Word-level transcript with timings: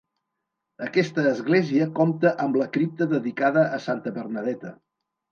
Aquesta 0.85 1.25
església 1.31 1.85
compta 1.99 2.31
amb 2.45 2.57
la 2.61 2.67
cripta 2.77 3.07
dedicada 3.11 3.67
a 3.77 3.79
Santa 3.85 4.15
Bernadeta. 4.17 4.73